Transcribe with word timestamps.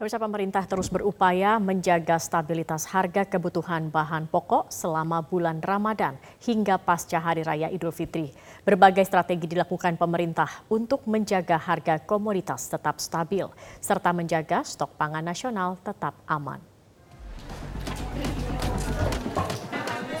Pemirsa 0.00 0.16
pemerintah 0.16 0.64
terus 0.64 0.88
berupaya 0.88 1.60
menjaga 1.60 2.16
stabilitas 2.16 2.88
harga 2.88 3.20
kebutuhan 3.28 3.92
bahan 3.92 4.32
pokok 4.32 4.72
selama 4.72 5.20
bulan 5.20 5.60
Ramadan 5.60 6.16
hingga 6.40 6.80
pasca 6.80 7.20
Hari 7.20 7.44
Raya 7.44 7.68
Idul 7.68 7.92
Fitri. 7.92 8.32
Berbagai 8.64 9.04
strategi 9.04 9.44
dilakukan 9.44 10.00
pemerintah 10.00 10.64
untuk 10.72 11.04
menjaga 11.04 11.60
harga 11.60 12.00
komoditas 12.00 12.72
tetap 12.72 12.96
stabil 12.96 13.44
serta 13.84 14.16
menjaga 14.16 14.64
stok 14.64 14.96
pangan 14.96 15.20
nasional 15.20 15.76
tetap 15.84 16.16
aman. 16.24 16.64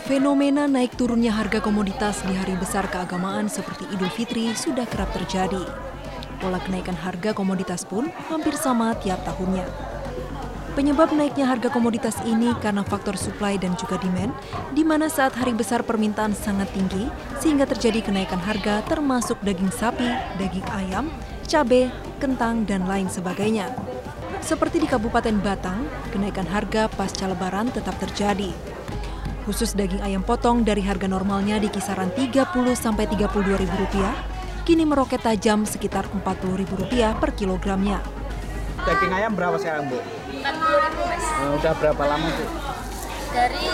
Fenomena 0.04 0.68
naik 0.68 0.92
turunnya 1.00 1.32
harga 1.32 1.64
komoditas 1.64 2.20
di 2.28 2.36
hari 2.36 2.52
besar 2.60 2.84
keagamaan 2.84 3.48
seperti 3.48 3.88
Idul 3.96 4.12
Fitri 4.12 4.52
sudah 4.52 4.84
kerap 4.84 5.08
terjadi. 5.16 5.89
Pola 6.40 6.56
kenaikan 6.56 6.96
harga 6.96 7.36
komoditas 7.36 7.84
pun 7.84 8.08
hampir 8.32 8.56
sama 8.56 8.96
tiap 8.98 9.20
tahunnya. 9.28 9.68
Penyebab 10.72 11.12
naiknya 11.12 11.44
harga 11.44 11.68
komoditas 11.68 12.16
ini 12.24 12.56
karena 12.64 12.80
faktor 12.80 13.12
supply 13.18 13.60
dan 13.60 13.76
juga 13.76 14.00
demand, 14.00 14.32
di 14.72 14.80
mana 14.80 15.12
saat 15.12 15.36
hari 15.36 15.52
besar 15.52 15.84
permintaan 15.84 16.32
sangat 16.32 16.72
tinggi, 16.72 17.12
sehingga 17.42 17.68
terjadi 17.68 18.00
kenaikan 18.06 18.40
harga 18.40 18.80
termasuk 18.88 19.36
daging 19.44 19.68
sapi, 19.68 20.08
daging 20.40 20.64
ayam, 20.72 21.12
cabai, 21.44 21.92
kentang, 22.16 22.64
dan 22.64 22.88
lain 22.88 23.12
sebagainya. 23.12 23.68
Seperti 24.40 24.80
di 24.80 24.88
Kabupaten 24.88 25.36
Batang, 25.44 25.84
kenaikan 26.14 26.48
harga 26.48 26.88
pasca 26.88 27.28
lebaran 27.28 27.68
tetap 27.74 27.98
terjadi. 28.00 28.48
Khusus 29.44 29.76
daging 29.76 30.00
ayam 30.00 30.24
potong 30.24 30.64
dari 30.64 30.80
harga 30.86 31.10
normalnya 31.10 31.60
di 31.60 31.68
kisaran 31.68 32.08
Rp30-Rp32.000 32.14 34.39
kini 34.64 34.84
meroket 34.84 35.24
tajam 35.24 35.64
sekitar 35.64 36.06
Rp40.000 36.12 37.16
per 37.16 37.30
kilogramnya. 37.32 37.98
Daging 38.80 39.12
ayam 39.12 39.32
berapa 39.36 39.56
sekarang, 39.60 39.92
Bu? 39.92 39.98
40 40.40 40.84
ribu 40.88 41.02
mas. 41.04 41.24
Uh, 41.36 41.52
udah 41.60 41.72
berapa 41.76 42.02
lama, 42.08 42.28
Bu? 42.32 42.44
Dari 43.30 43.68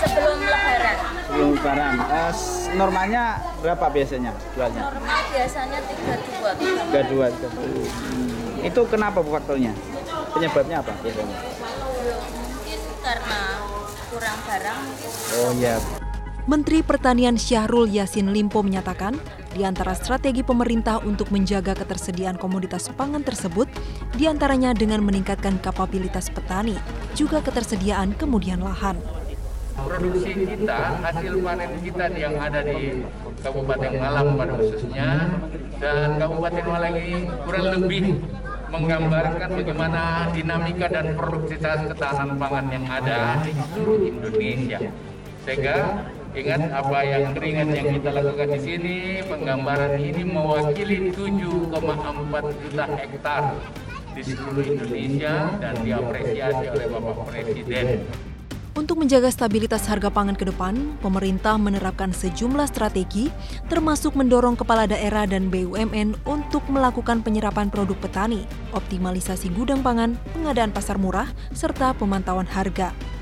sebelum 0.00 0.38
lebaran. 0.40 0.96
Sebelum 1.28 1.50
lebaran. 1.52 1.94
Uh, 2.00 2.32
normalnya 2.80 3.22
berapa 3.60 3.86
biasanya 3.92 4.32
jualnya? 4.56 4.82
Normal 4.88 5.20
biasanya 5.32 5.78
32, 5.84 6.88
32. 6.92 7.44
32. 7.44 7.84
Hmm. 7.84 8.68
Itu 8.68 8.80
kenapa 8.88 9.20
Bu 9.20 9.30
faktornya? 9.36 9.72
Penyebabnya 10.32 10.80
apa 10.80 10.92
biasanya? 11.04 11.36
Mungkin 11.44 12.80
karena 13.04 13.40
kurang 14.08 14.38
barang. 14.48 14.80
Oh 15.44 15.52
iya. 15.60 16.03
Menteri 16.44 16.84
Pertanian 16.84 17.40
Syahrul 17.40 17.88
Yasin 17.88 18.28
Limpo 18.28 18.60
menyatakan, 18.60 19.16
di 19.56 19.64
antara 19.64 19.96
strategi 19.96 20.44
pemerintah 20.44 21.00
untuk 21.00 21.32
menjaga 21.32 21.72
ketersediaan 21.72 22.36
komoditas 22.36 22.92
pangan 22.92 23.24
tersebut, 23.24 23.64
di 24.12 24.28
antaranya 24.28 24.76
dengan 24.76 25.00
meningkatkan 25.00 25.56
kapabilitas 25.64 26.28
petani, 26.28 26.76
juga 27.16 27.40
ketersediaan 27.40 28.12
kemudian 28.20 28.60
lahan. 28.60 29.00
Produksi 29.72 30.44
kita, 30.44 31.00
hasil 31.00 31.40
panen 31.40 31.80
kita 31.80 32.12
yang 32.12 32.36
ada 32.36 32.60
di 32.60 33.08
Kabupaten 33.40 33.92
Malang 33.96 34.36
pada 34.36 34.52
khususnya, 34.60 35.32
dan 35.80 36.20
Kabupaten 36.20 36.64
Malang 36.68 36.94
ini 37.00 37.24
kurang 37.48 37.66
lebih 37.72 38.20
menggambarkan 38.68 39.48
bagaimana 39.48 40.28
dinamika 40.28 40.92
dan 40.92 41.16
produktivitas 41.16 41.88
ketahanan 41.88 42.36
pangan 42.36 42.68
yang 42.68 42.84
ada 42.84 43.40
di 43.40 43.56
seluruh 43.72 44.12
Indonesia. 44.12 44.92
Sehingga 45.44 45.76
Ingat 46.34 46.66
apa 46.66 46.98
yang 47.06 47.30
keringat 47.30 47.68
yang 47.78 47.94
kita 47.94 48.10
lakukan 48.10 48.58
di 48.58 48.60
sini, 48.60 48.96
penggambaran 49.22 49.94
ini 50.02 50.26
mewakili 50.26 51.14
7,4 51.14 51.70
juta 52.58 52.84
hektar 52.90 53.54
di 54.18 54.22
seluruh 54.26 54.66
Indonesia 54.66 55.54
dan 55.62 55.78
diapresiasi 55.86 56.74
oleh 56.74 56.86
Bapak 56.90 57.30
Presiden. 57.30 58.02
Untuk 58.74 58.98
menjaga 58.98 59.30
stabilitas 59.30 59.86
harga 59.86 60.10
pangan 60.10 60.34
ke 60.34 60.50
depan, 60.50 60.98
pemerintah 60.98 61.54
menerapkan 61.54 62.10
sejumlah 62.10 62.66
strategi, 62.66 63.30
termasuk 63.70 64.18
mendorong 64.18 64.58
kepala 64.58 64.90
daerah 64.90 65.30
dan 65.30 65.46
BUMN 65.46 66.18
untuk 66.26 66.66
melakukan 66.66 67.22
penyerapan 67.22 67.70
produk 67.70 67.94
petani, 68.02 68.42
optimalisasi 68.74 69.54
gudang 69.54 69.86
pangan, 69.86 70.18
pengadaan 70.34 70.74
pasar 70.74 70.98
murah, 70.98 71.30
serta 71.54 71.94
pemantauan 71.94 72.50
harga. 72.50 73.13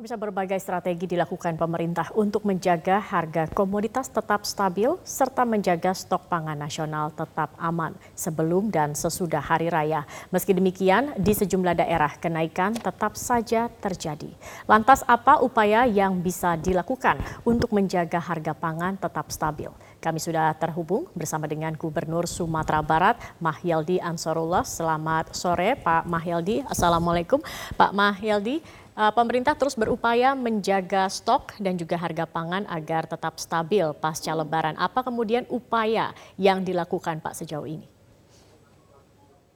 Bisa 0.00 0.16
berbagai 0.16 0.56
strategi 0.64 1.04
dilakukan 1.04 1.60
pemerintah 1.60 2.08
untuk 2.16 2.48
menjaga 2.48 3.04
harga 3.04 3.44
komoditas 3.52 4.08
tetap 4.08 4.48
stabil 4.48 4.96
serta 5.04 5.44
menjaga 5.44 5.92
stok 5.92 6.24
pangan 6.24 6.56
nasional 6.56 7.12
tetap 7.12 7.52
aman 7.60 7.92
sebelum 8.16 8.72
dan 8.72 8.96
sesudah 8.96 9.44
hari 9.44 9.68
raya. 9.68 10.08
Meski 10.32 10.56
demikian, 10.56 11.12
di 11.20 11.36
sejumlah 11.36 11.84
daerah 11.84 12.16
kenaikan 12.16 12.72
tetap 12.72 13.12
saja 13.12 13.68
terjadi. 13.68 14.32
Lantas 14.64 15.04
apa 15.04 15.36
upaya 15.44 15.84
yang 15.84 16.16
bisa 16.24 16.56
dilakukan 16.56 17.20
untuk 17.44 17.68
menjaga 17.68 18.24
harga 18.24 18.56
pangan 18.56 18.96
tetap 18.96 19.28
stabil? 19.28 19.68
Kami 20.00 20.16
sudah 20.16 20.56
terhubung 20.56 21.12
bersama 21.12 21.44
dengan 21.44 21.76
Gubernur 21.76 22.24
Sumatera 22.24 22.80
Barat, 22.80 23.20
Mahyaldi 23.36 24.00
Ansarullah. 24.00 24.64
Selamat 24.64 25.36
sore 25.36 25.76
Pak 25.76 26.08
Mahyaldi. 26.08 26.64
Assalamualaikum 26.72 27.44
Pak 27.76 27.92
Mahyaldi. 27.92 28.64
Eh, 29.00 29.14
pemerintah 29.16 29.56
terus 29.56 29.72
berupaya 29.72 30.36
menjaga 30.36 31.08
stok 31.08 31.56
dan 31.56 31.72
juga 31.80 31.96
harga 31.96 32.28
pangan 32.28 32.68
agar 32.68 33.08
tetap 33.08 33.40
stabil 33.40 33.96
pasca 33.96 34.28
lebaran. 34.36 34.76
Apa 34.76 35.00
kemudian 35.00 35.48
upaya 35.48 36.12
yang 36.36 36.60
dilakukan 36.60 37.16
Pak 37.24 37.32
sejauh 37.32 37.64
ini? 37.64 37.88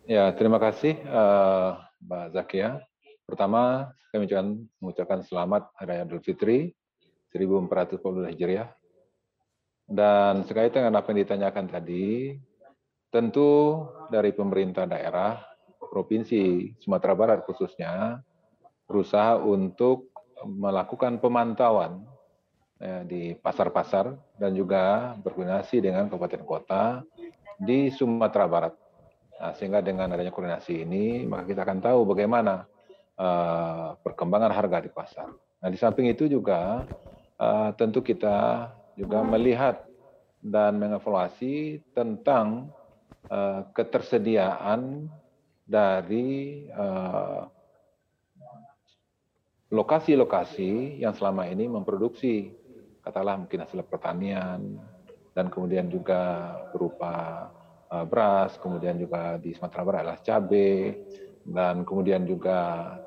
Ya, 0.09 0.33
terima 0.33 0.57
kasih 0.57 0.97
uh, 0.97 1.77
Mbak 2.01 2.27
Zakia. 2.33 2.81
Pertama, 3.29 3.93
kami 4.09 4.25
ucapkan, 4.25 4.49
mengucapkan 4.81 5.21
selamat 5.21 5.69
Hari 5.77 6.09
Idul 6.09 6.25
Fitri 6.25 6.73
1440 7.37 8.33
Hijriah. 8.33 8.73
Dan 9.85 10.49
sekaitan 10.49 10.89
dengan 10.89 11.05
apa 11.05 11.13
yang 11.13 11.21
ditanyakan 11.21 11.69
tadi, 11.69 12.33
tentu 13.13 13.85
dari 14.09 14.33
pemerintah 14.33 14.89
daerah, 14.89 15.37
Provinsi 15.85 16.73
Sumatera 16.81 17.13
Barat 17.13 17.45
khususnya, 17.45 18.25
berusaha 18.85 19.41
untuk 19.41 20.13
melakukan 20.45 21.19
pemantauan 21.19 22.05
ya, 22.77 23.03
di 23.07 23.33
pasar-pasar 23.33 24.13
dan 24.37 24.53
juga 24.53 25.17
berkoordinasi 25.25 25.81
dengan 25.81 26.07
kabupaten 26.13 26.43
kota 26.45 26.83
di 27.57 27.89
Sumatera 27.89 28.47
Barat. 28.47 28.75
Nah, 29.35 29.53
sehingga 29.57 29.83
dengan 29.83 30.13
adanya 30.15 30.31
koordinasi 30.31 30.87
ini, 30.87 31.27
maka 31.27 31.49
kita 31.49 31.67
akan 31.67 31.79
tahu 31.83 32.01
bagaimana 32.07 32.65
uh, 33.19 33.99
perkembangan 33.99 34.53
harga 34.55 34.79
di 34.85 34.91
pasar. 34.93 35.29
Nah, 35.33 35.69
di 35.73 35.79
samping 35.81 36.07
itu 36.07 36.31
juga 36.31 36.87
uh, 37.41 37.71
tentu 37.75 38.05
kita 38.05 38.71
juga 38.95 39.25
melihat 39.27 39.83
dan 40.45 40.77
mengevaluasi 40.77 41.83
tentang 41.97 42.71
uh, 43.33 43.65
ketersediaan 43.73 45.09
dari 45.65 46.69
uh, 46.71 47.49
lokasi-lokasi 49.73 51.01
yang 51.01 51.17
selama 51.17 51.49
ini 51.49 51.69
memproduksi 51.71 52.53
katakanlah 53.05 53.45
mungkin 53.45 53.65
hasil 53.65 53.85
pertanian 53.85 54.81
dan 55.37 55.47
kemudian 55.53 55.93
juga 55.93 56.55
berupa 56.73 57.49
uh, 57.93 58.05
beras, 58.09 58.57
kemudian 58.61 58.97
juga 58.97 59.37
di 59.37 59.53
Sumatera 59.53 59.83
Barat 59.85 60.01
adalah 60.07 60.21
cabai 60.25 60.77
dan 61.45 61.85
kemudian 61.85 62.25
juga 62.25 62.59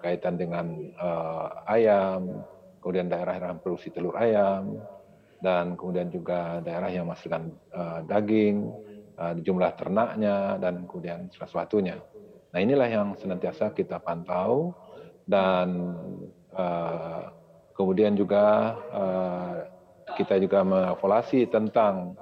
kaitan 0.03 0.37
dengan 0.37 0.93
uh, 1.01 1.65
ayam, 1.65 2.45
kemudian 2.83 3.09
daerah 3.09 3.33
yang 3.41 3.57
produksi 3.57 3.89
telur 3.89 4.13
ayam 4.13 4.77
dan 5.41 5.73
kemudian 5.73 6.13
juga 6.13 6.61
daerah 6.61 6.89
yang 6.93 7.09
menghasilkan 7.09 7.49
uh, 7.73 7.99
daging, 8.05 8.69
uh, 9.17 9.33
jumlah 9.41 9.73
ternaknya 9.73 10.61
dan 10.61 10.85
kemudian 10.85 11.29
sesuatunya. 11.33 11.97
Nah 12.53 12.59
inilah 12.61 12.89
yang 12.89 13.07
senantiasa 13.17 13.73
kita 13.73 13.97
pantau 14.01 14.77
dan 15.25 15.97
Eh, 16.57 17.21
kemudian 17.77 18.17
juga 18.17 18.73
uh, 18.89 19.61
kita 20.17 20.41
juga 20.41 20.65
mengevaluasi 20.65 21.45
tentang 21.45 22.17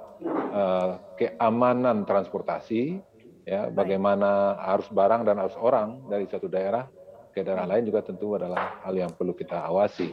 uh, 0.52 1.00
keamanan 1.16 2.04
transportasi, 2.04 3.00
ya 3.48 3.72
bagaimana 3.72 4.60
arus 4.76 4.92
barang 4.92 5.24
dan 5.24 5.40
arus 5.40 5.56
orang 5.56 6.04
dari 6.12 6.28
satu 6.28 6.52
daerah 6.52 6.84
ke 7.32 7.40
daerah 7.40 7.64
lain 7.64 7.88
juga 7.88 8.04
tentu 8.04 8.36
adalah 8.36 8.84
hal 8.84 8.92
yang 8.92 9.16
perlu 9.16 9.32
kita 9.32 9.64
awasi. 9.64 10.12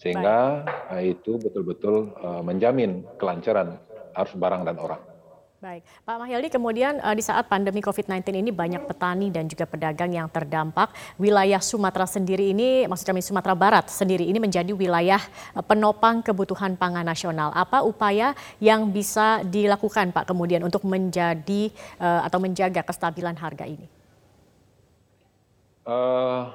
Sehingga 0.00 0.62
itu 1.02 1.42
betul-betul 1.42 2.14
menjamin 2.46 3.02
kelancaran 3.18 3.82
arus 4.14 4.32
barang 4.38 4.62
dan 4.62 4.78
orang. 4.78 5.07
Baik, 5.58 5.82
Pak 6.06 6.22
Mahyaldi 6.22 6.54
kemudian 6.54 7.02
uh, 7.02 7.10
di 7.18 7.18
saat 7.18 7.50
pandemi 7.50 7.82
COVID-19 7.82 8.30
ini 8.30 8.54
banyak 8.54 8.78
petani 8.86 9.26
dan 9.26 9.50
juga 9.50 9.66
pedagang 9.66 10.06
yang 10.14 10.30
terdampak. 10.30 10.94
Wilayah 11.18 11.58
Sumatera 11.58 12.06
sendiri 12.06 12.54
ini, 12.54 12.86
maksud 12.86 13.02
kami 13.02 13.18
Sumatera 13.18 13.58
Barat 13.58 13.90
sendiri 13.90 14.22
ini 14.22 14.38
menjadi 14.38 14.70
wilayah 14.70 15.18
uh, 15.58 15.64
penopang 15.66 16.22
kebutuhan 16.22 16.78
pangan 16.78 17.02
nasional. 17.02 17.50
Apa 17.50 17.82
upaya 17.82 18.38
yang 18.62 18.86
bisa 18.94 19.42
dilakukan 19.42 20.14
Pak 20.14 20.30
kemudian 20.30 20.62
untuk 20.62 20.86
menjadi 20.86 21.74
uh, 21.98 22.22
atau 22.22 22.38
menjaga 22.38 22.86
kestabilan 22.86 23.34
harga 23.34 23.66
ini? 23.66 23.90
Uh, 25.82 26.54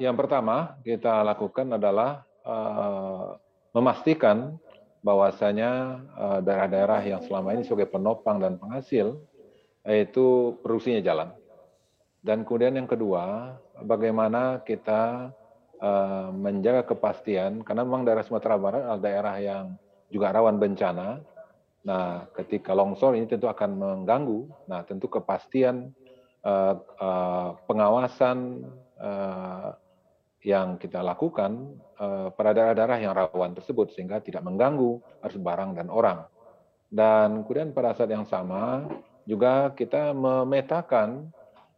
yang 0.00 0.16
pertama 0.16 0.80
kita 0.80 1.20
lakukan 1.20 1.68
adalah 1.76 2.24
uh, 2.48 3.36
memastikan 3.76 4.56
bahwasanya 5.02 6.02
uh, 6.18 6.38
daerah-daerah 6.42 7.00
yang 7.06 7.20
selama 7.22 7.54
ini 7.54 7.62
sebagai 7.62 7.90
penopang 7.90 8.42
dan 8.42 8.58
penghasil 8.58 9.18
itu 9.88 10.58
produksinya 10.60 11.00
jalan. 11.00 11.28
Dan 12.18 12.44
kemudian 12.44 12.76
yang 12.76 12.90
kedua, 12.90 13.56
bagaimana 13.86 14.60
kita 14.66 15.32
uh, 15.80 16.28
menjaga 16.34 16.84
kepastian 16.84 17.62
karena 17.64 17.86
memang 17.86 18.04
daerah 18.04 18.26
Sumatera 18.26 18.58
Barat 18.58 18.82
adalah 18.84 19.00
daerah 19.00 19.36
yang 19.38 19.64
juga 20.10 20.34
rawan 20.34 20.58
bencana. 20.58 21.22
Nah, 21.86 22.28
ketika 22.36 22.74
longsor 22.76 23.16
ini 23.16 23.30
tentu 23.30 23.48
akan 23.48 23.70
mengganggu. 23.80 24.44
Nah, 24.68 24.84
tentu 24.84 25.08
kepastian 25.08 25.94
uh, 26.44 26.74
pengawasan 27.64 28.66
yang 30.48 30.80
kita 30.80 31.04
lakukan 31.04 31.76
uh, 32.00 32.32
pada 32.32 32.56
daerah-daerah 32.56 32.98
yang 33.04 33.12
rawan 33.12 33.52
tersebut 33.52 33.92
sehingga 33.92 34.24
tidak 34.24 34.40
mengganggu 34.40 34.96
arus 35.28 35.36
barang 35.36 35.76
dan 35.76 35.92
orang. 35.92 36.24
Dan 36.88 37.44
kemudian 37.44 37.76
pada 37.76 37.92
saat 37.92 38.08
yang 38.08 38.24
sama 38.24 38.88
juga 39.28 39.76
kita 39.76 40.16
memetakan 40.16 41.28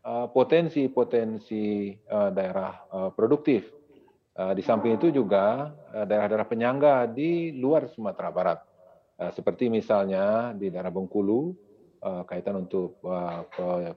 Eh, 0.01 0.29
potensi-potensi 0.33 1.93
uh, 2.09 2.33
daerah 2.33 2.73
produktif. 3.13 3.69
Di 4.41 4.65
samping 4.65 4.97
itu 4.97 5.13
juga 5.13 5.69
daerah-daerah 5.93 6.49
penyangga 6.49 7.05
di 7.05 7.53
luar 7.61 7.93
Sumatera 7.93 8.33
Barat, 8.33 8.59
seperti 9.37 9.69
misalnya 9.69 10.57
di 10.57 10.73
daerah 10.73 10.89
Bengkulu, 10.89 11.53
kaitan 12.25 12.65
untuk 12.65 13.05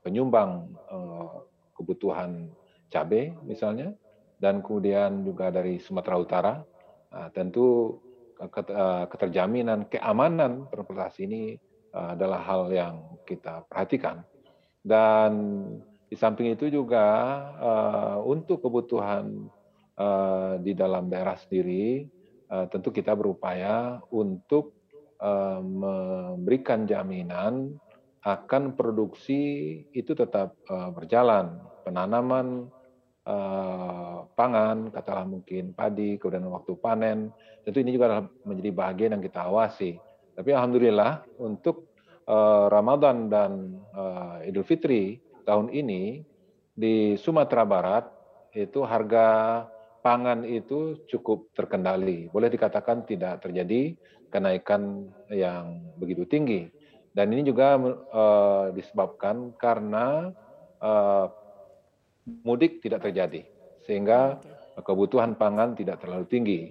penyumbang 0.04 0.68
uh, 0.92 1.48
kebutuhan 1.72 2.52
cabai 2.92 3.32
misalnya, 3.48 3.96
dan 4.44 4.60
kemudian 4.60 5.24
juga 5.24 5.48
dari 5.56 5.80
Sumatera 5.80 6.20
Utara, 6.20 6.54
uh, 7.16 7.30
tentu 7.32 7.96
keterjaminan 9.08 9.88
keamanan 9.88 10.68
transportasi 10.68 11.24
ini 11.24 11.56
adalah 11.96 12.44
hal 12.44 12.68
yang 12.76 12.96
kita 13.24 13.64
perhatikan. 13.72 14.20
Dan 14.84 15.32
di 16.12 16.20
samping 16.20 16.52
itu 16.52 16.68
juga 16.68 17.08
untuk 18.20 18.60
kebutuhan 18.60 19.48
uh, 19.96 20.60
di 20.60 20.76
dalam 20.76 21.08
daerah 21.08 21.40
sendiri, 21.40 22.04
tentu 22.68 22.92
kita 22.92 23.16
berupaya 23.16 24.04
untuk 24.12 24.76
memberikan 25.64 26.84
jaminan 26.84 27.80
akan 28.28 28.76
produksi 28.76 29.80
itu 29.96 30.12
tetap 30.12 30.60
berjalan. 30.68 31.64
Penanaman 31.88 32.68
pangan, 34.36 34.92
katakanlah 34.92 35.40
mungkin 35.40 35.72
padi, 35.72 36.20
kemudian 36.20 36.44
waktu 36.52 36.74
panen, 36.76 37.32
tentu 37.64 37.80
ini 37.80 37.96
juga 37.96 38.28
menjadi 38.44 38.72
bagian 38.76 39.12
yang 39.16 39.24
kita 39.24 39.48
awasi. 39.48 39.96
Tapi 40.34 40.50
alhamdulillah 40.52 41.24
untuk 41.40 41.94
uh, 42.28 42.68
Ramadan 42.68 43.30
dan 43.30 43.80
uh, 43.94 44.44
Idul 44.44 44.68
Fitri 44.68 45.22
tahun 45.46 45.72
ini 45.72 46.26
di 46.74 47.16
Sumatera 47.16 47.64
Barat 47.64 48.06
itu 48.58 48.82
harga 48.84 49.62
pangan 50.02 50.44
itu 50.44 51.06
cukup 51.08 51.54
terkendali. 51.56 52.28
Boleh 52.28 52.50
dikatakan 52.52 53.08
tidak 53.08 53.46
terjadi 53.46 53.96
kenaikan 54.34 55.14
yang 55.30 55.86
begitu 56.02 56.26
tinggi. 56.26 56.68
Dan 57.14 57.30
ini 57.30 57.46
juga 57.46 57.78
disebabkan 58.74 59.54
karena 59.62 60.34
mudik 62.24 62.80
tidak 62.80 63.04
terjadi, 63.04 63.44
sehingga 63.84 64.40
kebutuhan 64.80 65.36
pangan 65.36 65.76
tidak 65.76 66.02
terlalu 66.02 66.26
tinggi. 66.28 66.62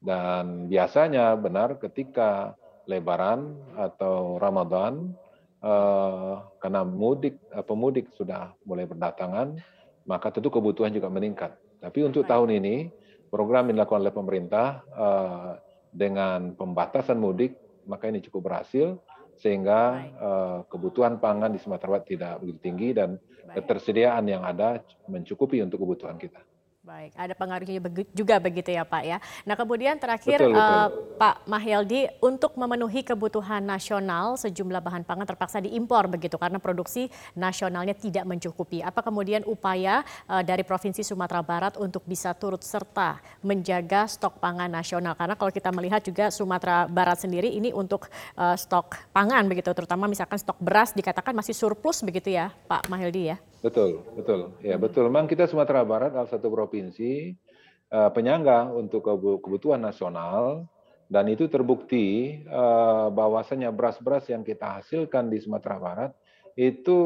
Dan 0.00 0.68
biasanya 0.68 1.36
benar 1.36 1.80
ketika 1.80 2.54
Lebaran 2.86 3.58
atau 3.74 4.38
Ramadan 4.38 5.10
uh, 5.58 6.46
karena 6.62 6.86
mudik 6.86 7.34
uh, 7.50 7.64
pemudik 7.66 8.14
sudah 8.14 8.54
mulai 8.62 8.86
berdatangan, 8.86 9.58
maka 10.06 10.30
tentu 10.30 10.54
kebutuhan 10.54 10.94
juga 10.94 11.10
meningkat. 11.10 11.58
Tapi 11.82 12.06
untuk 12.06 12.22
tahun 12.30 12.62
ini 12.62 12.88
program 13.26 13.66
yang 13.68 13.82
dilakukan 13.82 14.06
oleh 14.06 14.14
pemerintah 14.14 14.86
uh, 14.94 15.58
dengan 15.90 16.54
pembatasan 16.54 17.18
mudik, 17.18 17.58
maka 17.90 18.06
ini 18.06 18.22
cukup 18.22 18.52
berhasil 18.52 19.02
sehingga 19.36 20.06
uh, 20.16 20.58
kebutuhan 20.70 21.18
pangan 21.18 21.52
di 21.52 21.58
Sumatera 21.58 21.98
Barat 21.98 22.06
tidak 22.06 22.34
begitu 22.40 22.58
tinggi 22.62 22.90
dan. 22.94 23.18
Ketersediaan 23.54 24.24
yang 24.26 24.42
ada 24.42 24.82
mencukupi 25.06 25.62
untuk 25.62 25.86
kebutuhan 25.86 26.18
kita. 26.18 26.40
Baik, 26.86 27.18
ada 27.18 27.34
pengaruhnya 27.34 27.82
juga 28.14 28.38
begitu 28.38 28.70
ya 28.70 28.86
Pak 28.86 29.02
ya. 29.02 29.18
Nah 29.42 29.58
kemudian 29.58 29.98
terakhir 29.98 30.38
betul, 30.38 30.54
betul. 30.54 30.70
Uh, 30.70 30.88
Pak 31.18 31.36
Mahyaldi 31.50 32.06
untuk 32.22 32.54
memenuhi 32.54 33.02
kebutuhan 33.02 33.58
nasional 33.58 34.38
sejumlah 34.38 34.78
bahan 34.78 35.02
pangan 35.02 35.26
terpaksa 35.26 35.58
diimpor 35.58 36.06
begitu 36.06 36.38
karena 36.38 36.62
produksi 36.62 37.10
nasionalnya 37.34 37.90
tidak 37.90 38.22
mencukupi. 38.22 38.86
Apa 38.86 39.02
kemudian 39.02 39.42
upaya 39.50 40.06
uh, 40.30 40.46
dari 40.46 40.62
Provinsi 40.62 41.02
Sumatera 41.02 41.42
Barat 41.42 41.74
untuk 41.74 42.06
bisa 42.06 42.30
turut 42.38 42.62
serta 42.62 43.18
menjaga 43.42 44.06
stok 44.06 44.38
pangan 44.38 44.70
nasional? 44.70 45.18
Karena 45.18 45.34
kalau 45.34 45.50
kita 45.50 45.74
melihat 45.74 46.06
juga 46.06 46.30
Sumatera 46.30 46.86
Barat 46.86 47.18
sendiri 47.18 47.50
ini 47.50 47.74
untuk 47.74 48.06
uh, 48.38 48.54
stok 48.54 49.10
pangan 49.10 49.42
begitu, 49.50 49.74
terutama 49.74 50.06
misalkan 50.06 50.38
stok 50.38 50.62
beras 50.62 50.94
dikatakan 50.94 51.34
masih 51.34 51.50
surplus 51.50 52.06
begitu 52.06 52.30
ya 52.30 52.54
Pak 52.70 52.86
Mahyaldi 52.86 53.34
ya? 53.34 53.38
Betul, 53.64 54.04
betul. 54.12 54.52
Ya, 54.60 54.76
betul. 54.76 55.08
Memang 55.08 55.24
kita 55.24 55.48
Sumatera 55.48 55.80
Barat 55.80 56.12
adalah 56.12 56.28
satu 56.28 56.52
provinsi 56.52 56.75
uh, 56.82 58.10
penyangga 58.10 58.68
untuk 58.72 59.06
kebutuhan 59.40 59.80
nasional 59.80 60.66
dan 61.06 61.30
itu 61.30 61.46
terbukti 61.46 62.40
uh, 62.50 63.08
bahwasanya 63.14 63.70
beras-beras 63.70 64.26
yang 64.26 64.42
kita 64.42 64.82
hasilkan 64.82 65.30
di 65.30 65.38
Sumatera 65.38 65.78
Barat 65.78 66.10
itu 66.56 66.98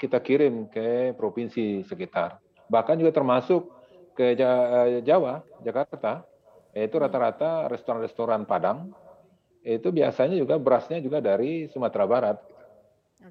kita 0.00 0.18
kirim 0.24 0.66
ke 0.72 1.12
provinsi 1.14 1.84
sekitar. 1.84 2.40
Bahkan 2.72 2.96
juga 2.96 3.12
termasuk 3.12 3.68
ke 4.16 4.32
eh, 4.32 5.04
Jawa, 5.04 5.44
Jakarta, 5.60 6.24
yaitu 6.72 6.96
rata-rata 6.96 7.68
restoran-restoran 7.68 8.48
Padang 8.48 8.96
itu 9.60 9.92
biasanya 9.92 10.40
juga 10.40 10.56
berasnya 10.56 11.04
juga 11.04 11.20
dari 11.20 11.68
Sumatera 11.68 12.08
Barat. 12.08 12.38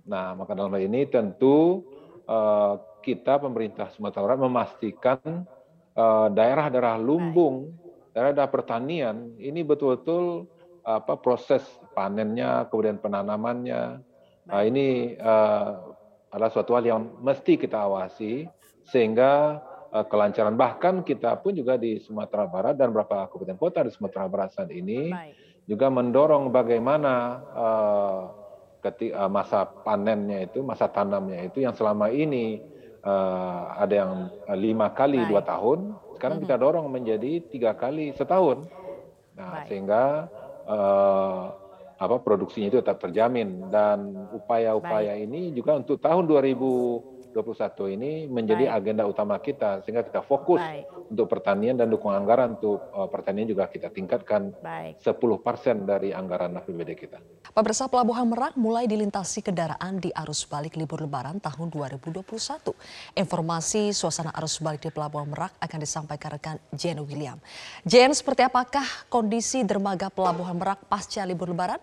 Nah, 0.05 0.37
maka 0.37 0.53
dalam 0.53 0.77
hal 0.77 0.85
ini 0.85 1.09
tentu 1.09 1.81
Eh, 2.23 2.75
kita 3.03 3.35
pemerintah 3.35 3.91
Sumatera 3.91 4.23
Barat 4.23 4.39
memastikan 4.39 5.19
eh, 5.19 5.43
daerah-daerah 6.33 6.97
lumbung, 6.97 7.69
daerah-daerah 8.17 8.49
pertanian 8.49 9.37
ini 9.37 9.61
betul-betul 9.61 10.49
apa 10.83 11.15
proses 11.21 11.63
panennya, 11.95 12.67
kemudian 12.67 12.99
penanamannya. 12.99 14.03
Nah, 14.43 14.61
ini 14.67 15.15
uh, 15.15 15.95
adalah 16.33 16.51
suatu 16.51 16.75
hal 16.75 16.83
yang 16.83 17.01
mesti 17.23 17.55
kita 17.55 17.87
awasi 17.87 18.43
sehingga 18.83 19.63
uh, 19.93 20.05
kelancaran 20.09 20.59
bahkan 20.59 20.99
kita 21.05 21.39
pun 21.39 21.55
juga 21.55 21.79
di 21.79 22.01
Sumatera 22.03 22.49
Barat 22.49 22.75
dan 22.75 22.91
beberapa 22.91 23.29
kabupaten 23.31 23.55
kota 23.55 23.79
di 23.87 23.91
Sumatera 23.95 24.27
Barat 24.27 24.51
saat 24.51 24.73
ini 24.75 25.13
Baik. 25.13 25.69
juga 25.69 25.87
mendorong 25.87 26.51
bagaimana 26.51 27.13
uh, 27.55 28.21
ketika 28.83 29.23
eh, 29.23 29.31
masa 29.31 29.63
panennya 29.63 30.43
itu, 30.43 30.59
masa 30.59 30.91
tanamnya 30.91 31.47
itu 31.47 31.63
yang 31.63 31.71
selama 31.71 32.11
ini 32.11 32.59
uh, 33.03 33.77
ada 33.77 33.93
yang 33.93 34.13
lima 34.57 34.91
kali 34.95 35.21
Baik. 35.23 35.29
dua 35.29 35.41
tahun, 35.43 35.79
sekarang 36.17 36.39
mm 36.39 36.43
-hmm. 36.43 36.51
kita 36.51 36.55
dorong 36.59 36.87
menjadi 36.89 37.31
tiga 37.51 37.71
kali 37.75 38.15
setahun. 38.15 38.65
Nah, 39.37 39.61
Baik. 39.61 39.67
sehingga 39.69 40.03
uh, 40.67 41.41
apa 41.99 42.19
produksinya 42.19 42.67
itu 42.67 42.77
tetap 42.83 42.99
terjamin 42.99 43.69
dan 43.71 44.27
upaya-upaya 44.33 45.15
ini 45.15 45.53
juga 45.55 45.79
untuk 45.79 46.01
tahun 46.03 46.27
2000 46.27 47.12
2021 47.33 47.97
ini 47.97 48.11
menjadi 48.29 48.69
Baik. 48.69 48.77
agenda 48.77 49.03
utama 49.09 49.35
kita 49.41 49.81
sehingga 49.81 50.05
kita 50.05 50.21
fokus 50.21 50.61
Baik. 50.61 51.09
untuk 51.09 51.25
pertanian 51.25 51.73
dan 51.73 51.89
dukungan 51.89 52.21
anggaran 52.21 52.53
untuk 52.61 52.77
uh, 52.93 53.09
pertanian 53.09 53.49
juga 53.49 53.65
kita 53.65 53.89
tingkatkan 53.89 54.53
Baik. 54.61 55.01
10% 55.01 55.89
dari 55.89 56.13
anggaran 56.13 56.53
APBD 56.53 56.93
kita. 56.93 57.17
Pemirsa 57.53 57.89
Pelabuhan 57.89 58.29
Merak 58.29 58.53
mulai 58.53 58.85
dilintasi 58.85 59.41
kendaraan 59.41 59.97
di 59.97 60.13
arus 60.13 60.45
balik 60.45 60.77
libur 60.77 61.01
lebaran 61.01 61.41
tahun 61.41 61.73
2021. 61.73 62.21
Informasi 63.17 63.93
suasana 63.93 64.29
arus 64.37 64.61
balik 64.61 64.85
di 64.85 64.91
Pelabuhan 64.93 65.29
Merak 65.29 65.57
akan 65.57 65.79
disampaikan 65.81 66.37
rekan 66.37 66.57
Jen 66.73 67.01
William. 67.01 67.37
Jen, 67.81 68.13
seperti 68.13 68.45
apakah 68.45 68.85
kondisi 69.09 69.65
dermaga 69.65 70.13
Pelabuhan 70.13 70.57
Merak 70.57 70.85
pasca 70.85 71.25
libur 71.25 71.49
lebaran? 71.49 71.81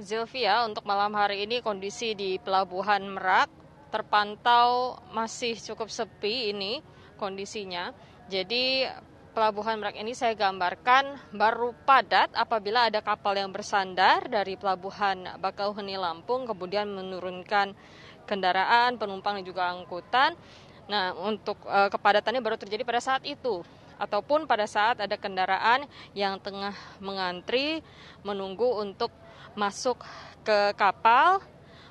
Zilvia, 0.00 0.64
untuk 0.64 0.88
malam 0.88 1.12
hari 1.12 1.44
ini 1.44 1.60
kondisi 1.60 2.16
di 2.16 2.40
Pelabuhan 2.40 3.04
Merak 3.04 3.52
terpantau 3.92 4.96
masih 5.12 5.52
cukup 5.60 5.92
sepi 5.92 6.56
ini 6.56 6.80
kondisinya. 7.20 7.92
Jadi 8.32 8.88
Pelabuhan 9.36 9.76
Merak 9.76 10.00
ini 10.00 10.16
saya 10.16 10.32
gambarkan 10.32 11.36
baru 11.36 11.76
padat 11.84 12.32
apabila 12.32 12.88
ada 12.88 13.04
kapal 13.04 13.36
yang 13.36 13.52
bersandar 13.52 14.24
dari 14.24 14.56
Pelabuhan 14.56 15.36
Bakauheni 15.36 16.00
Lampung 16.00 16.48
kemudian 16.48 16.88
menurunkan 16.88 17.76
kendaraan, 18.24 18.96
penumpang 18.96 19.38
dan 19.38 19.44
juga 19.44 19.68
angkutan. 19.68 20.32
Nah, 20.88 21.12
untuk 21.12 21.60
uh, 21.68 21.92
kepadatannya 21.92 22.40
baru 22.40 22.56
terjadi 22.56 22.82
pada 22.88 23.04
saat 23.04 23.22
itu 23.28 23.62
ataupun 24.00 24.48
pada 24.48 24.64
saat 24.64 24.96
ada 24.96 25.14
kendaraan 25.20 25.84
yang 26.16 26.40
tengah 26.40 26.72
mengantri 27.04 27.84
menunggu 28.24 28.80
untuk 28.80 29.12
masuk 29.60 30.00
ke 30.40 30.72
kapal 30.80 31.44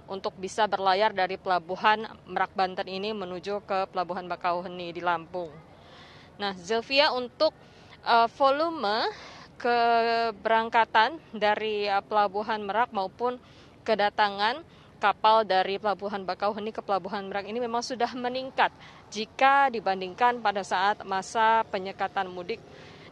untuk 0.10 0.34
bisa 0.42 0.66
berlayar 0.66 1.14
dari 1.14 1.38
pelabuhan 1.38 2.10
Merak 2.26 2.50
Banten 2.58 2.90
ini 2.90 3.14
menuju 3.14 3.62
ke 3.62 3.86
pelabuhan 3.94 4.26
Bakauheni 4.26 4.90
di 4.90 5.06
Lampung. 5.06 5.54
Nah, 6.42 6.58
Zelvia 6.58 7.14
untuk 7.14 7.54
uh, 8.02 8.26
volume 8.34 9.06
keberangkatan 9.62 11.22
dari 11.30 11.86
uh, 11.86 12.02
pelabuhan 12.02 12.58
Merak 12.66 12.90
maupun 12.90 13.38
kedatangan 13.86 14.66
kapal 14.98 15.46
dari 15.46 15.78
pelabuhan 15.78 16.26
Bakauheni 16.26 16.74
ke 16.74 16.82
pelabuhan 16.82 17.30
Merak 17.30 17.46
ini 17.46 17.62
memang 17.62 17.86
sudah 17.86 18.10
meningkat 18.18 18.74
jika 19.14 19.70
dibandingkan 19.70 20.42
pada 20.42 20.66
saat 20.66 21.06
masa 21.06 21.62
penyekatan 21.70 22.34
mudik 22.34 22.58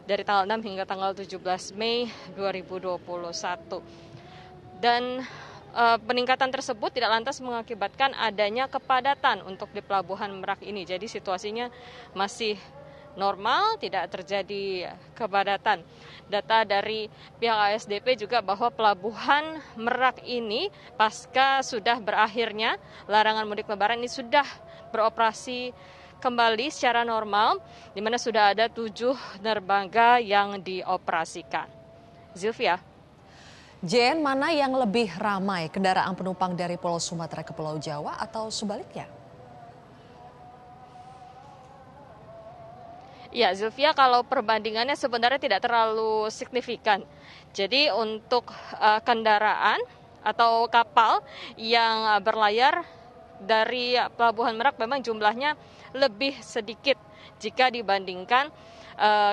dari 0.08 0.24
tanggal 0.24 0.48
6 0.48 0.66
hingga 0.66 0.84
tanggal 0.88 1.12
17 1.12 1.76
Mei 1.76 2.08
2021. 2.32 4.07
Dan 4.78 5.26
uh, 5.74 5.98
peningkatan 5.98 6.54
tersebut 6.54 6.94
tidak 6.94 7.10
lantas 7.10 7.42
mengakibatkan 7.42 8.14
adanya 8.14 8.70
kepadatan 8.70 9.42
untuk 9.42 9.70
di 9.74 9.82
pelabuhan 9.82 10.30
Merak 10.38 10.62
ini. 10.62 10.86
Jadi 10.86 11.10
situasinya 11.10 11.66
masih 12.14 12.54
normal, 13.18 13.74
tidak 13.82 14.06
terjadi 14.14 14.94
kepadatan. 15.18 15.82
Data 16.30 16.62
dari 16.62 17.10
pihak 17.42 17.74
ASDP 17.74 18.14
juga 18.14 18.38
bahwa 18.38 18.70
pelabuhan 18.70 19.58
Merak 19.74 20.22
ini 20.22 20.70
pasca 20.94 21.58
sudah 21.66 21.98
berakhirnya 21.98 22.78
larangan 23.10 23.44
mudik 23.50 23.66
lebaran 23.66 23.98
ini 23.98 24.06
sudah 24.06 24.46
beroperasi 24.94 25.74
kembali 26.22 26.70
secara 26.70 27.02
normal, 27.02 27.62
di 27.94 28.02
mana 28.02 28.18
sudah 28.18 28.54
ada 28.54 28.66
tujuh 28.70 29.14
dermaga 29.42 30.18
yang 30.22 30.58
dioperasikan. 30.62 31.66
Zilvia. 32.34 32.78
Jen, 33.78 34.18
mana 34.18 34.50
yang 34.50 34.74
lebih 34.74 35.06
ramai, 35.22 35.70
kendaraan 35.70 36.10
penumpang 36.18 36.58
dari 36.58 36.74
Pulau 36.74 36.98
Sumatera 36.98 37.46
ke 37.46 37.54
Pulau 37.54 37.78
Jawa 37.78 38.18
atau 38.18 38.50
sebaliknya? 38.50 39.06
Ya, 43.30 43.54
Zulfia, 43.54 43.94
kalau 43.94 44.26
perbandingannya 44.26 44.98
sebenarnya 44.98 45.38
tidak 45.38 45.62
terlalu 45.62 46.26
signifikan. 46.26 47.06
Jadi 47.54 47.86
untuk 47.94 48.50
uh, 48.82 48.98
kendaraan 49.06 49.78
atau 50.26 50.66
kapal 50.66 51.22
yang 51.54 52.18
uh, 52.18 52.20
berlayar 52.24 52.82
dari 53.38 53.94
Pelabuhan 54.18 54.58
Merak 54.58 54.74
memang 54.82 55.06
jumlahnya 55.06 55.54
lebih 55.94 56.34
sedikit 56.42 56.98
jika 57.38 57.70
dibandingkan 57.70 58.50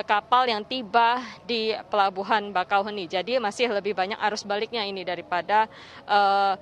kapal 0.06 0.46
yang 0.46 0.62
tiba 0.62 1.18
di 1.42 1.74
Pelabuhan 1.90 2.54
Bakauheni. 2.54 3.10
Jadi 3.10 3.42
masih 3.42 3.66
lebih 3.66 3.98
banyak 3.98 4.14
arus 4.30 4.46
baliknya 4.46 4.86
ini 4.86 5.02
daripada 5.02 5.66
uh, 6.06 6.54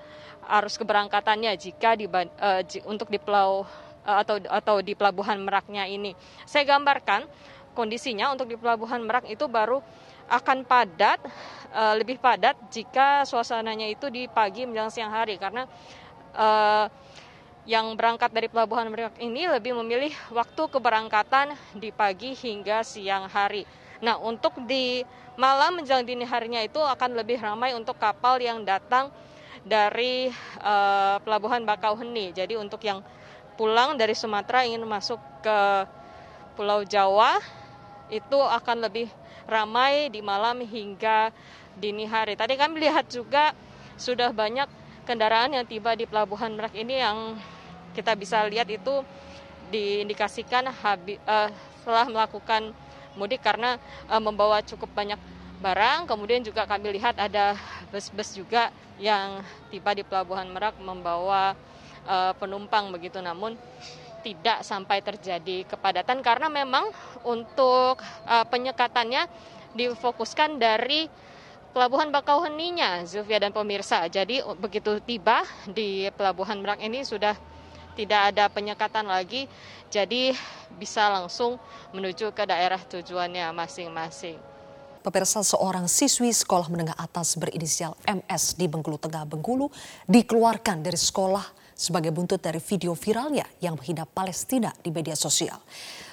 arus 0.61 0.80
keberangkatannya 0.80 1.52
jika 1.61 2.00
di, 2.00 2.08
uh, 2.08 2.64
untuk 2.88 3.12
di 3.12 3.20
Pulau 3.20 3.68
Eh, 4.04 4.16
atau 4.20 4.37
atau 4.37 4.76
di 4.84 4.92
pelabuhan 4.92 5.40
Meraknya 5.40 5.88
ini. 5.88 6.12
Saya 6.44 6.68
gambarkan 6.68 7.25
kondisinya 7.73 8.28
untuk 8.37 8.52
di 8.52 8.56
pelabuhan 8.61 9.00
Merak 9.00 9.25
itu 9.32 9.49
baru 9.49 9.80
akan 10.28 10.64
padat 10.64 11.20
uh, 11.73 11.96
lebih 11.96 12.16
padat 12.16 12.56
jika 12.73 13.28
suasananya 13.28 13.88
itu 13.88 14.08
di 14.08 14.25
pagi 14.28 14.64
menjelang 14.64 14.92
siang 14.92 15.12
hari 15.12 15.37
karena 15.37 15.68
uh, 16.32 16.88
yang 17.64 17.97
berangkat 17.97 18.28
dari 18.28 18.49
pelabuhan 18.52 18.92
Merak 18.92 19.16
ini 19.21 19.49
lebih 19.49 19.73
memilih 19.80 20.12
waktu 20.33 20.68
keberangkatan 20.68 21.56
di 21.73 21.88
pagi 21.88 22.37
hingga 22.37 22.85
siang 22.85 23.25
hari. 23.25 23.64
Nah, 24.04 24.21
untuk 24.21 24.52
di 24.68 25.00
malam 25.40 25.80
menjelang 25.80 26.04
dini 26.04 26.28
harinya 26.28 26.61
itu 26.61 26.76
akan 26.76 27.16
lebih 27.16 27.40
ramai 27.40 27.73
untuk 27.73 27.97
kapal 27.97 28.37
yang 28.37 28.61
datang 28.68 29.09
dari 29.64 30.28
uh, 30.61 31.16
pelabuhan 31.25 31.64
Bakauheni. 31.64 32.37
Jadi 32.37 32.61
untuk 32.61 32.85
yang 32.85 33.00
pulang 33.56 33.97
dari 33.97 34.12
Sumatera 34.12 34.68
ingin 34.68 34.85
masuk 34.85 35.16
ke 35.40 35.59
Pulau 36.54 36.85
Jawa 36.85 37.40
itu 38.12 38.37
akan 38.37 38.85
lebih 38.85 39.09
ramai 39.49 40.12
di 40.12 40.21
malam 40.21 40.61
hingga 40.61 41.33
dini 41.80 42.04
hari. 42.04 42.37
Tadi 42.37 42.54
kami 42.61 42.85
lihat 42.85 43.09
juga 43.09 43.56
sudah 43.97 44.30
banyak 44.30 44.68
kendaraan 45.09 45.56
yang 45.56 45.64
tiba 45.64 45.97
di 45.97 46.04
Pelabuhan 46.04 46.54
Merak 46.54 46.76
ini 46.76 47.00
yang 47.00 47.40
kita 47.94 48.12
bisa 48.18 48.42
lihat 48.50 48.66
itu 48.68 49.00
diindikasikan 49.70 50.68
uh, 50.68 51.48
setelah 51.80 52.06
melakukan 52.10 52.74
mudik 53.14 53.40
karena 53.40 53.78
uh, 54.10 54.20
membawa 54.20 54.60
cukup 54.60 54.90
banyak 54.92 55.18
barang. 55.62 56.10
Kemudian 56.10 56.42
juga 56.44 56.66
kami 56.68 56.98
lihat 56.98 57.16
ada 57.16 57.56
bus-bus 57.88 58.34
juga 58.36 58.68
yang 58.98 59.40
tiba 59.70 59.94
di 59.94 60.02
Pelabuhan 60.02 60.46
Merak 60.50 60.76
membawa 60.82 61.54
uh, 62.06 62.32
penumpang 62.36 62.90
begitu 62.92 63.18
namun 63.22 63.56
tidak 64.24 64.64
sampai 64.64 65.04
terjadi 65.04 65.68
kepadatan 65.68 66.24
karena 66.24 66.48
memang 66.48 66.88
untuk 67.22 68.00
uh, 68.24 68.44
penyekatannya 68.48 69.28
difokuskan 69.76 70.56
dari 70.56 71.10
Pelabuhan 71.74 72.14
Bakauheninya, 72.14 73.02
Zulfia 73.02 73.42
dan 73.42 73.50
pemirsa. 73.50 74.06
Jadi 74.06 74.38
begitu 74.62 75.02
tiba 75.02 75.42
di 75.66 76.06
Pelabuhan 76.14 76.62
Merak 76.62 76.78
ini 76.78 77.02
sudah 77.02 77.34
tidak 77.94 78.34
ada 78.34 78.50
penyekatan 78.50 79.06
lagi, 79.06 79.46
jadi 79.90 80.34
bisa 80.78 81.06
langsung 81.10 81.58
menuju 81.94 82.34
ke 82.34 82.44
daerah 82.46 82.78
tujuannya 82.82 83.50
masing-masing. 83.54 84.36
Pemirsa 85.04 85.44
seorang 85.44 85.84
siswi 85.84 86.32
sekolah 86.32 86.72
menengah 86.72 86.96
atas 86.96 87.36
berinisial 87.36 87.92
MS 88.08 88.56
di 88.56 88.64
Bengkulu 88.64 88.96
Tengah 88.96 89.28
Bengkulu 89.28 89.68
dikeluarkan 90.08 90.80
dari 90.80 90.96
sekolah 90.96 91.44
sebagai 91.76 92.08
buntut 92.14 92.40
dari 92.40 92.62
video 92.62 92.96
viralnya 92.96 93.44
yang 93.60 93.76
menghina 93.76 94.08
Palestina 94.08 94.72
di 94.80 94.88
media 94.88 95.12
sosial. 95.12 95.60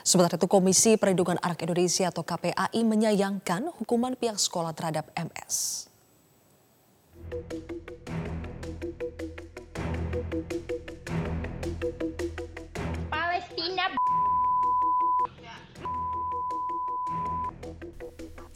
Sementara 0.04 0.36
itu 0.36 0.50
Komisi 0.50 0.98
Perlindungan 1.00 1.40
Anak 1.40 1.64
Indonesia 1.64 2.12
atau 2.12 2.26
KPAI 2.26 2.82
menyayangkan 2.84 3.72
hukuman 3.80 4.18
pihak 4.18 4.36
sekolah 4.36 4.76
terhadap 4.76 5.08
MS. 5.16 5.88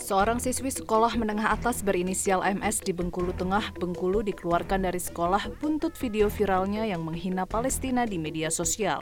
Seorang 0.06 0.38
siswi 0.38 0.70
sekolah 0.70 1.18
menengah 1.18 1.50
atas 1.50 1.82
berinisial 1.82 2.46
MS 2.46 2.86
di 2.86 2.94
Bengkulu 2.94 3.34
Tengah, 3.34 3.74
Bengkulu 3.74 4.22
dikeluarkan 4.22 4.86
dari 4.86 5.02
sekolah 5.02 5.58
buntut 5.58 5.98
video 5.98 6.30
viralnya 6.30 6.86
yang 6.86 7.02
menghina 7.02 7.50
Palestina 7.50 8.06
di 8.06 8.22
media 8.22 8.54
sosial. 8.54 9.02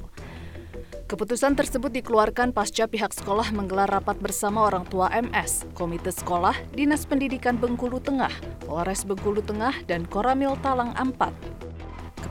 Keputusan 1.11 1.59
tersebut 1.59 1.91
dikeluarkan 1.91 2.55
pasca 2.55 2.87
pihak 2.87 3.11
sekolah 3.11 3.51
menggelar 3.51 3.91
rapat 3.91 4.15
bersama 4.23 4.63
orang 4.63 4.87
tua 4.87 5.11
MS, 5.11 5.67
Komite 5.75 6.15
Sekolah, 6.15 6.55
Dinas 6.71 7.03
Pendidikan 7.03 7.59
Bengkulu 7.59 7.99
Tengah, 7.99 8.31
Polres 8.63 9.03
Bengkulu 9.03 9.43
Tengah, 9.43 9.83
dan 9.83 10.07
Koramil 10.07 10.55
Talang 10.63 10.95
Ampat. 10.95 11.35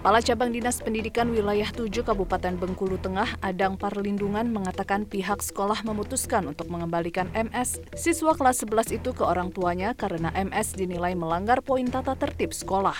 Kepala 0.02 0.18
Cabang 0.18 0.50
Dinas 0.50 0.82
Pendidikan 0.82 1.30
Wilayah 1.30 1.70
7 1.70 1.86
Kabupaten 2.02 2.58
Bengkulu 2.58 2.98
Tengah, 2.98 3.38
Adang 3.38 3.78
Parlindungan 3.78 4.50
mengatakan 4.50 5.06
pihak 5.06 5.38
sekolah 5.38 5.86
memutuskan 5.86 6.42
untuk 6.50 6.66
mengembalikan 6.74 7.30
MS 7.30 7.78
siswa 7.94 8.34
kelas 8.34 8.66
11 8.66 8.98
itu 8.98 9.14
ke 9.14 9.22
orang 9.22 9.54
tuanya 9.54 9.94
karena 9.94 10.34
MS 10.34 10.74
dinilai 10.74 11.14
melanggar 11.14 11.62
poin 11.62 11.86
tata 11.86 12.18
tertib 12.18 12.50
sekolah. 12.50 12.98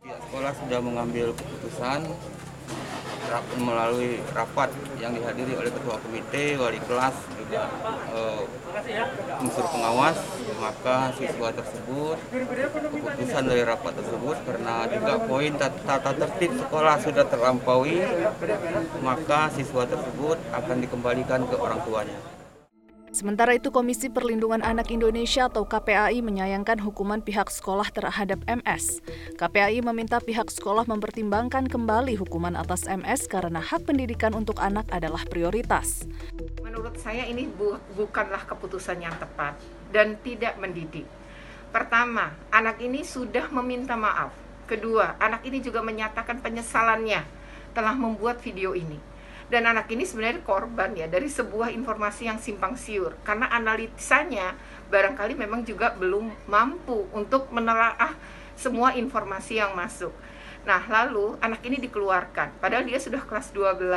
Pihak 0.00 0.20
sekolah 0.24 0.56
sudah 0.56 0.80
mengambil 0.80 1.36
keputusan 1.36 2.08
melalui 3.60 4.16
rapat 4.32 4.72
yang 5.04 5.12
dihadiri 5.12 5.52
oleh 5.52 5.68
ketua 5.68 6.00
komite, 6.00 6.56
wali 6.56 6.80
kelas, 6.88 7.28
juga 7.44 7.68
uh, 8.16 8.48
unsur 9.38 9.66
pengawas, 9.70 10.18
maka 10.60 11.12
siswa 11.16 11.48
tersebut 11.54 12.16
keputusan 12.28 13.44
dari 13.48 13.62
rapat 13.66 13.92
tersebut 13.98 14.36
karena 14.46 14.86
juga 14.90 15.14
poin 15.24 15.52
tata 15.58 16.10
tertib 16.14 16.52
sekolah 16.58 16.96
sudah 17.02 17.24
terlampaui, 17.26 17.98
maka 19.02 19.50
siswa 19.54 19.84
tersebut 19.88 20.38
akan 20.52 20.76
dikembalikan 20.82 21.40
ke 21.46 21.56
orang 21.58 21.80
tuanya. 21.86 22.37
Sementara 23.08 23.56
itu, 23.56 23.72
Komisi 23.72 24.12
Perlindungan 24.12 24.60
Anak 24.60 24.92
Indonesia 24.92 25.48
atau 25.48 25.64
KPAI 25.64 26.20
menyayangkan 26.20 26.76
hukuman 26.84 27.24
pihak 27.24 27.48
sekolah 27.48 27.88
terhadap 27.88 28.36
MS. 28.44 29.00
KPAI 29.40 29.80
meminta 29.80 30.20
pihak 30.20 30.52
sekolah 30.52 30.84
mempertimbangkan 30.84 31.72
kembali 31.72 32.20
hukuman 32.20 32.52
atas 32.52 32.84
MS 32.84 33.32
karena 33.32 33.64
hak 33.64 33.88
pendidikan 33.88 34.36
untuk 34.36 34.60
anak 34.60 34.84
adalah 34.92 35.24
prioritas. 35.24 36.04
Menurut 36.60 37.00
saya 37.00 37.24
ini 37.24 37.48
bu 37.48 37.80
bukanlah 37.96 38.44
keputusan 38.44 39.00
yang 39.00 39.16
tepat 39.16 39.56
dan 39.88 40.20
tidak 40.20 40.60
mendidik. 40.60 41.08
Pertama, 41.72 42.36
anak 42.52 42.76
ini 42.84 43.04
sudah 43.04 43.48
meminta 43.52 43.96
maaf. 43.96 44.36
Kedua, 44.68 45.16
anak 45.16 45.48
ini 45.48 45.64
juga 45.64 45.80
menyatakan 45.80 46.44
penyesalannya 46.44 47.24
telah 47.72 47.96
membuat 47.96 48.40
video 48.44 48.76
ini 48.76 49.17
dan 49.48 49.64
anak 49.64 49.88
ini 49.88 50.04
sebenarnya 50.04 50.44
korban 50.44 50.92
ya 50.92 51.08
dari 51.08 51.28
sebuah 51.28 51.72
informasi 51.72 52.28
yang 52.28 52.36
simpang 52.36 52.76
siur 52.76 53.16
karena 53.24 53.48
analisanya 53.48 54.52
barangkali 54.92 55.36
memang 55.36 55.64
juga 55.64 55.96
belum 55.96 56.48
mampu 56.48 57.08
untuk 57.16 57.48
menelaah 57.48 58.12
semua 58.56 58.92
informasi 58.92 59.56
yang 59.60 59.72
masuk. 59.72 60.12
Nah, 60.68 60.84
lalu 60.84 61.40
anak 61.40 61.64
ini 61.64 61.80
dikeluarkan 61.80 62.60
padahal 62.60 62.84
dia 62.84 63.00
sudah 63.00 63.24
kelas 63.24 63.48
12. 63.56 63.88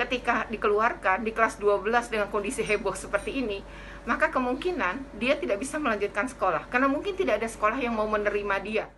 Ketika 0.00 0.48
dikeluarkan 0.48 1.28
di 1.28 1.36
kelas 1.36 1.60
12 1.60 2.08
dengan 2.08 2.32
kondisi 2.32 2.64
heboh 2.64 2.96
seperti 2.96 3.44
ini, 3.44 3.60
maka 4.08 4.32
kemungkinan 4.32 5.20
dia 5.20 5.36
tidak 5.36 5.60
bisa 5.60 5.76
melanjutkan 5.76 6.24
sekolah 6.24 6.64
karena 6.72 6.88
mungkin 6.88 7.12
tidak 7.12 7.44
ada 7.44 7.48
sekolah 7.52 7.76
yang 7.76 7.92
mau 7.92 8.08
menerima 8.08 8.56
dia. 8.64 8.88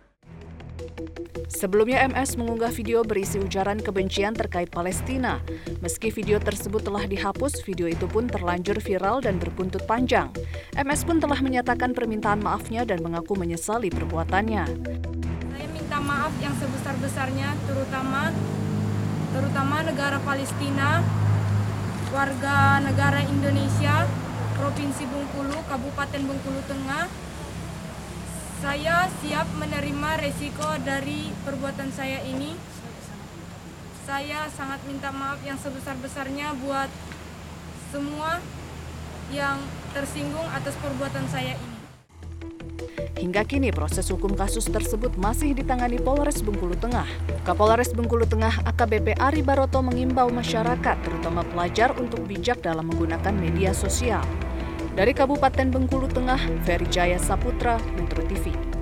Sebelumnya 1.53 2.03
MS 2.09 2.35
mengunggah 2.35 2.73
video 2.73 3.05
berisi 3.05 3.39
ujaran 3.39 3.79
kebencian 3.79 4.35
terkait 4.35 4.67
Palestina. 4.73 5.39
Meski 5.79 6.11
video 6.11 6.41
tersebut 6.41 6.83
telah 6.83 7.05
dihapus, 7.07 7.61
video 7.63 7.87
itu 7.87 8.09
pun 8.09 8.25
terlanjur 8.27 8.81
viral 8.81 9.21
dan 9.21 9.37
berbuntut 9.39 9.85
panjang. 9.87 10.33
MS 10.73 11.05
pun 11.07 11.21
telah 11.21 11.39
menyatakan 11.39 11.93
permintaan 11.93 12.41
maafnya 12.41 12.83
dan 12.83 12.99
mengaku 12.99 13.37
menyesali 13.37 13.93
perbuatannya. 13.93 14.65
Saya 15.55 15.67
minta 15.71 15.97
maaf 16.01 16.33
yang 16.41 16.51
sebesar-besarnya 16.57 17.53
terutama 17.69 18.33
terutama 19.33 19.75
negara 19.85 20.17
Palestina, 20.21 20.99
warga 22.11 22.81
negara 22.81 23.21
Indonesia, 23.25 24.05
Provinsi 24.57 25.05
Bengkulu, 25.09 25.57
Kabupaten 25.65 26.21
Bengkulu 26.27 26.61
Tengah, 26.69 27.09
saya 28.63 29.11
siap 29.19 29.43
menerima 29.59 30.23
resiko 30.23 30.63
dari 30.87 31.35
perbuatan 31.43 31.91
saya 31.91 32.23
ini. 32.23 32.55
Saya 34.07 34.47
sangat 34.55 34.79
minta 34.87 35.11
maaf 35.11 35.43
yang 35.43 35.59
sebesar-besarnya 35.59 36.55
buat 36.63 36.87
semua 37.91 38.39
yang 39.35 39.59
tersinggung 39.91 40.47
atas 40.55 40.79
perbuatan 40.79 41.27
saya 41.27 41.59
ini. 41.59 41.77
Hingga 43.19 43.43
kini 43.43 43.75
proses 43.75 44.07
hukum 44.07 44.31
kasus 44.31 44.71
tersebut 44.71 45.11
masih 45.19 45.51
ditangani 45.51 45.99
Polres 45.99 46.39
Bengkulu 46.39 46.79
Tengah. 46.79 47.07
Kapolres 47.43 47.91
Bengkulu 47.91 48.23
Tengah 48.23 48.63
AKBP 48.63 49.19
Ari 49.19 49.43
Baroto 49.43 49.83
mengimbau 49.83 50.31
masyarakat, 50.31 51.03
terutama 51.03 51.43
pelajar 51.43 51.99
untuk 51.99 52.23
bijak 52.23 52.63
dalam 52.63 52.87
menggunakan 52.87 53.35
media 53.35 53.75
sosial. 53.75 54.23
Dari 54.93 55.09
Kabupaten 55.09 55.73
Bengkulu 55.73 56.05
Tengah, 56.05 56.37
Ferry 56.69 56.85
Jaya 56.85 57.17
Saputra, 57.17 57.81
Metro 57.97 58.21
TV. 58.29 58.72